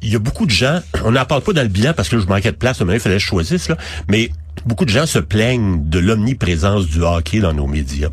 Il 0.03 0.11
y 0.11 0.17
a 0.17 0.19
beaucoup 0.19 0.47
de 0.47 0.51
gens, 0.51 0.81
on 1.05 1.13
n'en 1.13 1.25
parle 1.25 1.43
pas 1.43 1.53
dans 1.53 1.63
le 1.63 1.69
bilan 1.69 1.93
parce 1.95 2.09
que 2.09 2.19
je 2.19 2.27
manquais 2.27 2.53
de 2.53 2.57
place, 2.57 2.81
mais 2.81 2.95
il 2.95 3.01
fallait 3.01 3.17
que 3.17 3.23
je 3.23 3.27
choisisse, 3.27 3.69
mais 4.09 4.31
beaucoup 4.67 4.85
de 4.85 4.91
gens 4.91 5.07
se 5.07 5.19
plaignent 5.19 5.89
de 5.89 5.99
l'omniprésence 5.99 6.87
du 6.87 7.03
hockey 7.03 7.41
dans 7.41 7.53
nos 7.53 7.67
médias. 7.67 8.11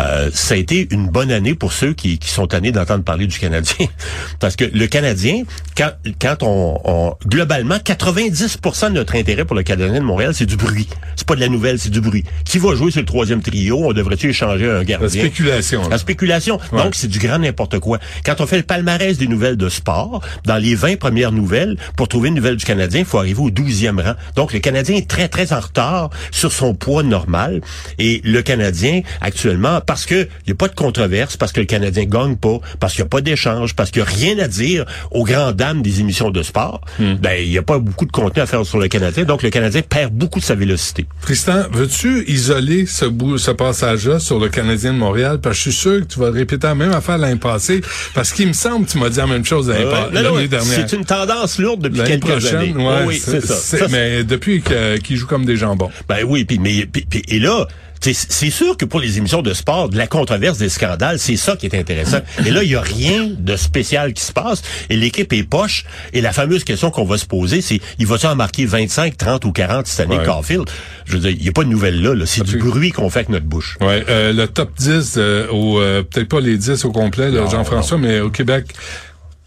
Euh, 0.00 0.30
ça 0.32 0.54
a 0.54 0.56
été 0.56 0.88
une 0.90 1.06
bonne 1.08 1.30
année 1.30 1.54
pour 1.54 1.72
ceux 1.72 1.92
qui, 1.92 2.18
qui 2.18 2.28
sont 2.28 2.46
tannés 2.46 2.72
d'entendre 2.72 3.04
parler 3.04 3.26
du 3.26 3.38
Canadien. 3.38 3.86
Parce 4.40 4.56
que 4.56 4.64
le 4.64 4.86
Canadien, 4.86 5.42
quand, 5.76 5.90
quand 6.20 6.42
on, 6.42 6.80
on- 6.84 7.14
globalement, 7.26 7.76
90% 7.76 8.88
de 8.88 8.94
notre 8.94 9.14
intérêt 9.16 9.44
pour 9.44 9.54
le 9.56 9.62
Canadien 9.62 10.00
de 10.00 10.04
Montréal, 10.04 10.32
c'est 10.34 10.46
du 10.46 10.56
bruit. 10.56 10.88
C'est 11.16 11.26
pas 11.26 11.36
de 11.36 11.40
la 11.40 11.48
nouvelle, 11.48 11.78
c'est 11.78 11.90
du 11.90 12.00
bruit. 12.00 12.24
Qui 12.44 12.58
va 12.58 12.74
jouer 12.74 12.90
sur 12.90 13.00
le 13.00 13.06
troisième 13.06 13.40
trio? 13.40 13.78
On 13.84 13.92
devrait-tu 13.92 14.30
échanger 14.30 14.68
un 14.68 14.78
La 14.78 14.84
gardien? 14.84 15.08
spéculation. 15.08 15.82
là. 15.82 15.88
La 15.90 15.98
spéculation. 15.98 16.58
Donc, 16.72 16.94
c'est 16.94 17.08
du 17.08 17.18
grand 17.18 17.38
n'importe 17.38 17.78
quoi. 17.78 17.98
Quand 18.24 18.40
on 18.40 18.46
fait 18.46 18.56
le 18.58 18.62
palmarès 18.64 19.16
des 19.16 19.28
nouvelles 19.28 19.56
de 19.56 19.68
sport, 19.68 20.20
dans 20.44 20.56
les 20.56 20.74
20 20.74 20.98
premières 20.98 21.32
nouvelles, 21.32 21.76
pour 21.96 22.08
trouver 22.08 22.30
une 22.30 22.34
nouvelle 22.34 22.56
du 22.56 22.64
Canadien, 22.64 23.00
il 23.00 23.06
faut 23.06 23.18
arriver 23.18 23.40
au 23.40 23.50
12e 23.50 24.00
rang. 24.02 24.14
Donc, 24.34 24.52
le 24.52 24.58
Canadien 24.58 24.96
est 24.96 25.08
très, 25.08 25.28
très 25.28 25.52
en 25.52 25.60
retard 25.60 26.10
sur 26.32 26.52
son 26.52 26.74
poids 26.74 27.02
normal. 27.02 27.60
Et 27.98 28.20
le 28.24 28.42
Canadien, 28.42 29.02
actuellement, 29.20 29.80
parce 29.86 30.06
que 30.06 30.14
il 30.14 30.46
n'y 30.48 30.52
a 30.52 30.56
pas 30.56 30.68
de 30.68 30.74
controverse, 30.74 31.36
parce 31.36 31.52
que 31.52 31.60
le 31.60 31.66
Canadien 31.66 32.04
gagne 32.04 32.36
pas, 32.36 32.58
parce 32.80 32.94
qu'il 32.94 33.02
n'y 33.02 33.06
a 33.06 33.08
pas 33.10 33.20
d'échange, 33.20 33.74
parce 33.74 33.90
qu'il 33.90 34.02
n'y 34.02 34.08
a 34.08 34.10
rien 34.10 34.38
à 34.38 34.48
dire 34.48 34.84
aux 35.10 35.24
grandes 35.24 35.56
dames 35.56 35.82
des 35.82 36.00
émissions 36.00 36.30
de 36.30 36.42
sport, 36.42 36.80
ben, 36.98 37.32
il 37.42 37.50
n'y 37.50 37.58
a 37.58 37.62
pas 37.62 37.78
beaucoup 37.78 38.06
de 38.06 38.12
contenu 38.12 38.42
à 38.42 38.46
faire 38.46 38.64
sur 38.64 38.78
le 38.78 38.88
Canadien. 38.88 39.24
Donc, 39.24 39.42
le 39.42 39.50
Canadien 39.50 39.82
perd 39.82 40.12
beaucoup 40.12 40.40
de 40.40 40.44
sa 40.44 40.54
vélocité. 40.54 41.06
Tristan, 41.22 41.62
veux-tu 41.72 42.24
isoler 42.28 42.86
ce 42.86 43.04
bout, 43.04 43.38
ce 43.38 43.50
passage-là 43.50 44.18
sur 44.18 44.38
le 44.38 44.48
Canadien 44.48 44.92
de 44.92 44.98
Montréal? 44.98 45.40
Parce 45.40 45.56
que 45.58 45.64
je 45.64 45.70
suis 45.70 45.80
sûr 45.80 46.00
que 46.00 46.04
tu 46.12 46.18
vas 46.18 46.30
répéter 46.30 46.66
la 46.66 46.74
même 46.74 46.92
affaire 46.92 47.18
l'année 47.18 47.36
passée. 47.36 47.80
Parce 48.14 48.32
qu'il 48.32 48.48
me 48.48 48.52
semble 48.52 48.86
que 48.86 48.92
tu 48.92 48.98
m'as 48.98 49.08
dit 49.10 49.18
la 49.18 49.26
même 49.26 49.44
chose 49.44 49.68
l'année 49.68 49.84
Euh, 49.84 50.46
dernière. 50.48 50.62
c'est 50.88 50.92
une 50.96 51.04
tendance 51.04 51.58
lourde 51.58 51.82
depuis 51.82 51.98
L'année 51.98 52.20
quelques 52.20 52.46
années. 52.54 52.72
prochaine, 52.72 52.76
ouais, 52.86 52.94
Oh 53.04 53.08
oui, 53.08 53.22
c'est 53.24 53.40
ça. 53.44 53.54
c'est- 53.54 53.78
Ça, 53.78 53.86
mais 53.90 54.24
depuis 54.24 54.62
qu'il 55.02 55.16
joue 55.16 55.26
comme 55.26 55.44
des 55.44 55.56
jambons. 55.56 55.90
Ben 56.08 56.18
oui, 56.26 56.44
puis 56.44 56.58
mais 56.58 56.86
puis- 56.86 57.06
puis- 57.08 57.22
et 57.28 57.38
là, 57.38 57.66
c'est 58.12 58.50
sûr 58.50 58.76
que 58.76 58.84
pour 58.84 59.00
les 59.00 59.18
émissions 59.18 59.42
de 59.42 59.54
sport, 59.54 59.88
de 59.88 59.96
la 59.96 60.06
controverse 60.06 60.58
des 60.58 60.68
scandales, 60.68 61.18
c'est 61.18 61.36
ça 61.36 61.56
qui 61.56 61.66
est 61.66 61.74
intéressant. 61.78 62.18
Et 62.44 62.50
là, 62.50 62.62
il 62.62 62.70
y 62.70 62.76
a 62.76 62.80
rien 62.80 63.28
de 63.36 63.56
spécial 63.56 64.12
qui 64.12 64.22
se 64.22 64.32
passe 64.32 64.62
et 64.90 64.96
l'équipe 64.96 65.32
est 65.32 65.42
poche. 65.44 65.84
Et 66.12 66.20
la 66.20 66.32
fameuse 66.32 66.64
question 66.64 66.90
qu'on 66.90 67.04
va 67.04 67.18
se 67.18 67.26
poser, 67.26 67.60
c'est 67.60 67.80
il 67.98 68.06
va-tu 68.06 68.26
en 68.26 68.36
marquer 68.36 68.66
25, 68.66 69.16
30 69.16 69.44
ou 69.44 69.52
40 69.52 69.86
cette 69.86 70.00
année, 70.06 70.18
Ouais. 70.18 70.24
Caulfield? 70.24 70.68
Je 71.06 71.12
veux 71.14 71.18
dire, 71.20 71.30
il 71.30 71.42
n'y 71.42 71.48
a 71.48 71.52
pas 71.52 71.64
de 71.64 71.68
nouvelles 71.68 72.00
là. 72.02 72.14
là. 72.14 72.26
C'est 72.26 72.42
du 72.44 72.58
bruit 72.58 72.90
qu'on 72.90 73.10
fait 73.10 73.20
avec 73.20 73.28
notre 73.30 73.46
bouche. 73.46 73.76
Ouais, 73.80 74.04
euh, 74.08 74.32
le 74.32 74.46
top 74.48 74.70
10 74.78 75.14
euh, 75.16 75.46
au 75.48 75.80
euh, 75.80 76.02
peut-être 76.02 76.28
pas 76.28 76.40
les 76.40 76.56
10 76.58 76.84
au 76.84 76.92
complet, 76.92 77.30
Jean-François, 77.50 77.98
mais 77.98 78.20
au 78.20 78.30
Québec. 78.30 78.66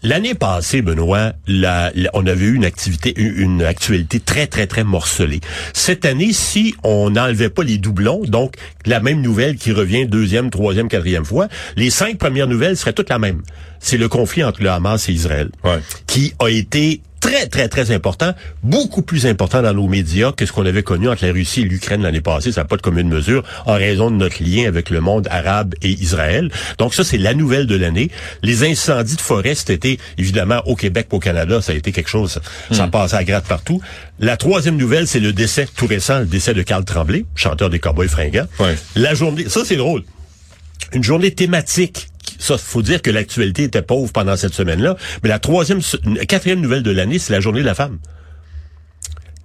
L'année 0.04 0.34
passée, 0.34 0.80
Benoît, 0.80 1.32
la- 1.48 1.90
la- 1.96 2.10
on 2.14 2.24
avait 2.26 2.44
eu 2.44 2.54
une 2.54 2.64
activité, 2.64 3.12
une 3.16 3.38
une 3.58 3.62
actualité 3.64 4.20
très, 4.20 4.46
très, 4.46 4.66
très 4.68 4.84
morcelée. 4.84 5.40
Cette 5.72 6.04
année, 6.04 6.32
si 6.32 6.74
on 6.84 7.10
n'enlevait 7.10 7.50
pas 7.50 7.64
les 7.64 7.78
doublons, 7.78 8.22
donc 8.24 8.54
la 8.86 9.00
même 9.00 9.20
nouvelle 9.20 9.56
qui 9.56 9.72
revient 9.72 10.06
deuxième, 10.06 10.50
troisième, 10.50 10.88
quatrième 10.88 11.24
fois, 11.24 11.48
les 11.76 11.90
cinq 11.90 12.16
premières 12.18 12.46
nouvelles 12.46 12.76
seraient 12.76 12.92
toutes 12.92 13.08
la 13.10 13.18
même. 13.18 13.42
C'est 13.80 13.96
le 13.96 14.08
conflit 14.08 14.44
entre 14.44 14.62
le 14.62 14.70
Hamas 14.70 15.08
et 15.08 15.12
Israël, 15.12 15.50
Ouais. 15.64 15.80
qui 16.06 16.32
a 16.38 16.48
été 16.48 17.00
très, 17.20 17.46
très, 17.46 17.68
très 17.68 17.90
important, 17.90 18.32
beaucoup 18.62 19.02
plus 19.02 19.26
important 19.26 19.62
dans 19.62 19.74
nos 19.74 19.88
médias 19.88 20.32
que 20.32 20.46
ce 20.46 20.52
qu'on 20.52 20.66
avait 20.66 20.82
connu 20.82 21.08
entre 21.08 21.26
la 21.26 21.32
Russie 21.32 21.62
et 21.62 21.64
l'Ukraine 21.64 22.02
l'année 22.02 22.20
passée. 22.20 22.52
Ça 22.52 22.60
n'a 22.62 22.64
pas 22.66 22.76
de 22.76 22.82
commune 22.82 23.08
mesure 23.08 23.42
en 23.66 23.74
raison 23.74 24.10
de 24.10 24.16
notre 24.16 24.42
lien 24.42 24.66
avec 24.68 24.90
le 24.90 25.00
monde 25.00 25.26
arabe 25.30 25.74
et 25.82 25.90
Israël. 25.90 26.50
Donc 26.78 26.94
ça, 26.94 27.04
c'est 27.04 27.18
la 27.18 27.34
nouvelle 27.34 27.66
de 27.66 27.76
l'année. 27.76 28.10
Les 28.42 28.64
incendies 28.64 29.16
de 29.16 29.20
forêt 29.20 29.54
été, 29.68 29.98
évidemment, 30.18 30.62
au 30.66 30.76
Québec, 30.76 31.08
au 31.10 31.18
Canada, 31.18 31.60
ça 31.60 31.72
a 31.72 31.74
été 31.74 31.92
quelque 31.92 32.10
chose, 32.10 32.40
ça 32.70 32.86
Hmm. 32.86 32.90
passe 32.90 33.14
à 33.14 33.24
gratte 33.24 33.46
partout. 33.46 33.80
La 34.20 34.36
troisième 34.36 34.76
nouvelle, 34.76 35.06
c'est 35.06 35.20
le 35.20 35.32
décès 35.32 35.66
tout 35.76 35.86
récent, 35.86 36.20
le 36.20 36.26
décès 36.26 36.54
de 36.54 36.62
Carl 36.62 36.84
Tremblay, 36.84 37.24
chanteur 37.34 37.70
des 37.70 37.78
Cowboys 37.78 38.08
fringants. 38.08 38.46
Ouais. 38.60 38.76
La 38.94 39.14
journée, 39.14 39.48
ça 39.48 39.60
c'est 39.64 39.76
drôle, 39.76 40.02
une 40.92 41.04
journée 41.04 41.30
thématique 41.32 42.08
ça, 42.38 42.58
faut 42.58 42.82
dire 42.82 43.02
que 43.02 43.10
l'actualité 43.10 43.64
était 43.64 43.82
pauvre 43.82 44.12
pendant 44.12 44.36
cette 44.36 44.54
semaine-là. 44.54 44.96
Mais 45.22 45.28
la 45.28 45.38
troisième, 45.38 45.80
quatrième 46.26 46.60
nouvelle 46.60 46.82
de 46.82 46.90
l'année, 46.90 47.18
c'est 47.18 47.32
la 47.32 47.40
journée 47.40 47.60
de 47.60 47.66
la 47.66 47.74
femme. 47.74 47.98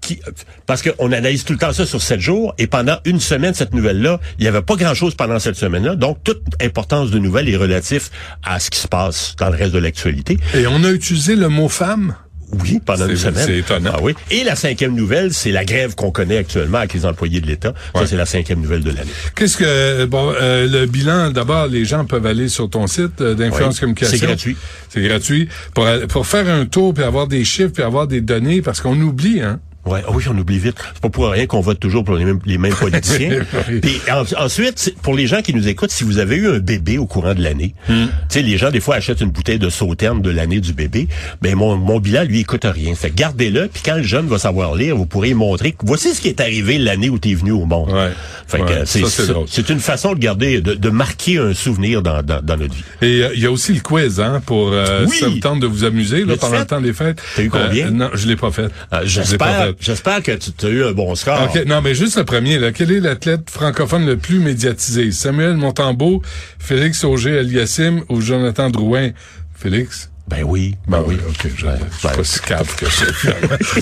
Qui, 0.02 0.20
parce 0.66 0.82
qu'on 0.82 1.14
analyse 1.14 1.46
tout 1.46 1.54
le 1.54 1.60
temps 1.60 1.72
ça 1.72 1.86
sur 1.86 2.02
sept 2.02 2.20
jours, 2.20 2.54
et 2.58 2.68
pendant 2.68 2.98
une 3.06 3.22
semaine, 3.22 3.54
cette 3.54 3.74
nouvelle-là, 3.74 4.20
il 4.38 4.42
n'y 4.42 4.48
avait 4.50 4.62
pas 4.62 4.76
grand-chose 4.76 5.16
pendant 5.16 5.40
cette 5.40 5.56
semaine-là. 5.56 5.96
Donc, 5.96 6.22
toute 6.24 6.42
importance 6.62 7.10
de 7.10 7.20
nouvelles 7.20 7.48
est 7.48 7.56
relative 7.56 8.10
à 8.44 8.60
ce 8.60 8.70
qui 8.70 8.80
se 8.80 8.88
passe 8.88 9.36
dans 9.38 9.50
le 9.50 9.56
reste 9.56 9.72
de 9.72 9.80
l'actualité. 9.80 10.38
Et 10.56 10.68
on 10.68 10.84
a 10.84 10.92
utilisé 10.92 11.36
le 11.36 11.48
mot 11.48 11.70
femme 11.70 12.16
oui, 12.62 12.80
pendant 12.86 13.08
une 13.08 13.16
semaine. 13.16 13.44
C'est 13.46 13.58
étonnant. 13.58 13.92
Ah 13.96 14.00
oui. 14.02 14.14
Et 14.32 14.44
la 14.44 14.56
cinquième 14.56 14.96
nouvelle, 14.96 15.34
c'est 15.34 15.52
la 15.52 15.66
grève 15.66 15.96
qu'on 15.96 16.12
connaît 16.12 16.38
actuellement 16.38 16.80
avec 16.80 16.94
les 16.94 17.06
employés 17.06 17.42
de 17.42 17.48
l'État. 17.48 17.74
Ça, 17.96 18.08
c'est 18.08 18.16
la 18.16 18.26
cinquième 18.26 18.62
nouvelle 18.62 18.84
de 18.84 18.92
l'année. 18.92 19.12
Qu'est-ce 19.36 19.58
que 19.58 20.06
bon 20.06 20.34
euh, 20.40 20.68
le 20.68 20.86
bilan 20.86 21.32
D'abord, 21.32 21.68
les 21.68 21.86
gens 21.86 22.06
peuvent 22.06 22.26
aller 22.26 22.48
sur 22.48 22.70
ton 22.70 22.88
site 22.88 23.22
euh, 23.22 23.36
d'influence 23.36 23.80
communication. 23.80 24.18
C'est 24.18 24.26
gratuit. 24.26 24.58
C'est 24.90 25.02
gratuit 25.02 25.50
pour 25.74 25.88
pour 26.10 26.28
faire 26.28 26.48
un 26.50 26.66
tour 26.66 26.94
puis 26.94 27.04
avoir 27.04 27.28
des 27.28 27.44
chiffres 27.44 27.72
puis 27.74 27.84
avoir 27.84 28.08
des 28.08 28.22
données 28.22 28.62
parce 28.62 28.82
qu'on 28.82 29.00
oublie 29.00 29.42
hein. 29.42 29.60
Ouais, 29.86 30.02
ah 30.08 30.12
oui, 30.14 30.24
on 30.30 30.38
oublie 30.38 30.60
vite. 30.60 30.76
C'est 30.94 31.02
pas 31.02 31.10
pour 31.10 31.30
rien 31.30 31.46
qu'on 31.46 31.62
vote 31.62 31.80
toujours 31.80 32.04
pour 32.04 32.16
les 32.16 32.26
mêmes, 32.26 32.40
les 32.46 32.58
mêmes 32.58 32.74
politiciens. 32.80 33.42
Puis 33.82 34.02
ensuite, 34.38 34.96
pour 35.02 35.14
les 35.14 35.28
gens 35.28 35.42
qui 35.42 35.54
nous 35.54 35.68
écoutent, 35.68 35.92
si 35.92 36.04
vous 36.04 36.20
avez 36.20 36.38
eu 36.38 36.48
un 36.48 36.60
bébé 36.60 36.98
au 36.98 37.06
courant 37.06 37.34
de 37.34 37.42
l'année, 37.42 37.76
hmm. 37.90 38.06
tu 38.06 38.10
sais, 38.30 38.42
les 38.42 38.58
gens 38.58 38.72
des 38.72 38.80
fois 38.80 38.96
achètent 38.96 39.22
une 39.22 39.32
bouteille 39.32 39.60
de 39.60 39.70
sauterne 39.70 40.22
de 40.22 40.30
l'année 40.30 40.60
du 40.62 40.74
bébé. 40.74 41.08
Ben 41.42 41.56
mon, 41.56 41.76
mon 41.76 42.00
bilan 42.00 42.24
lui 42.24 42.40
il 42.40 42.46
coûte 42.46 42.66
rien. 42.66 42.96
Fait 42.96 43.14
gardez-le, 43.14 43.68
puis 43.68 43.82
quand 43.84 43.96
le 43.96 44.04
jeune 44.04 44.28
va 44.28 44.38
savoir 44.38 44.76
lire, 44.76 44.96
vous 44.96 45.06
pourrez 45.06 45.34
montrer 45.34 45.72
que 45.74 45.86
voici 45.86 46.14
ce 46.14 46.22
qui 46.22 46.30
est 46.30 46.40
arrivé 46.40 46.78
l'année 46.78 47.10
où 47.10 47.20
tu 47.20 47.32
es 47.32 47.34
venu 47.34 47.52
au 47.52 47.66
monde. 47.66 47.92
Ouais. 47.92 48.12
Fait 48.48 48.60
que 48.60 48.86
c'est 48.86 49.04
c'est 49.48 49.70
une 49.70 49.80
façon 49.80 50.14
de 50.14 50.20
garder, 50.20 50.62
de, 50.62 50.74
de 50.74 50.90
marquer 50.90 51.38
un 51.40 51.54
souvenir 51.54 52.02
dans, 52.02 52.22
dans, 52.24 52.42
dans 52.42 52.58
notre 52.58 52.74
vie. 52.74 52.84
Et 53.02 53.24
euh, 53.24 53.32
il 53.36 53.42
y 53.42 53.46
a 53.46 53.52
aussi 53.52 53.74
le 53.74 53.82
quiz, 53.82 54.20
hein, 54.20 54.42
pour 54.46 54.70
euh, 54.72 55.06
oui. 55.08 55.18
ça 55.18 55.28
vous 55.28 55.40
tente 55.40 55.60
de 55.60 55.68
vous 55.68 55.84
amuser 55.84 56.26
là, 56.26 56.36
pendant 56.38 56.60
le 56.60 56.66
temps 56.66 56.82
des 56.82 56.94
fêtes? 56.94 57.22
T'as 57.36 57.44
eu 57.44 57.50
combien? 57.50 57.88
Euh, 57.88 57.92
Non, 57.92 58.10
je 58.14 58.28
l'ai 58.28 58.36
pas 58.36 58.52
fait. 58.52 58.70
Euh, 58.94 59.02
J'espère. 59.04 59.73
J'espère 59.80 60.22
que 60.22 60.32
tu 60.32 60.66
as 60.66 60.70
eu 60.70 60.84
un 60.84 60.92
bon 60.92 61.16
score. 61.16 61.50
OK, 61.54 61.66
non, 61.66 61.82
mais 61.82 61.96
juste 61.96 62.18
le 62.18 62.26
premier. 62.26 62.60
Là. 62.60 62.72
Quel 62.72 62.92
est 62.92 63.00
l'athlète 63.00 63.50
francophone 63.50 64.06
le 64.06 64.18
plus 64.18 64.40
médiatisé? 64.40 65.12
Samuel 65.12 65.56
Montambeau, 65.56 66.22
Félix 66.60 67.04
Auger-Aliassime 67.04 68.04
ou 68.10 68.22
Jonathan 68.22 68.70
Drouin? 68.70 69.12
Félix? 69.56 70.10
Ben 70.28 70.44
oui. 70.44 70.76
Ben, 70.88 71.04
oui, 71.06 71.18
OK. 71.28 71.52
Je, 71.56 71.66
ben, 71.66 71.78
suis 71.78 72.08
pas 72.08 72.24
si 72.24 72.40
cave 72.40 72.76
que 72.76 72.86
ça. 72.90 73.06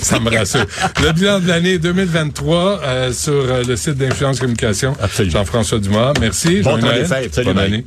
ça 0.02 0.20
me 0.20 0.30
rassure. 0.36 0.66
Le 1.02 1.12
bilan 1.12 1.40
de 1.40 1.48
l'année 1.48 1.78
2023 1.78 2.80
euh, 2.82 3.12
sur 3.12 3.32
euh, 3.32 3.62
le 3.62 3.76
site 3.76 3.94
d'Influence 3.94 4.40
Communication. 4.40 4.94
Absolument. 5.00 5.38
Jean-François 5.38 5.78
Dumas. 5.78 6.12
Merci. 6.20 6.62
Bon 6.62 6.78
temps 6.78 6.92
des 6.92 7.04
fêtes. 7.04 7.34
Salut, 7.34 7.46
Bonne 7.46 7.58
année. 7.58 7.84